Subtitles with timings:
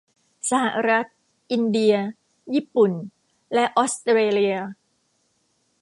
[0.51, 1.05] สหรัฐ
[1.51, 1.95] อินเดีย
[2.53, 2.91] ญี่ปุ่น
[3.53, 4.57] และออสเตรเลีย